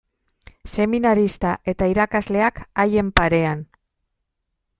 Seminarista 0.75 1.51
eta 1.73 1.91
irakasleak 1.93 2.59
haien 2.85 3.13
parean. 3.21 3.63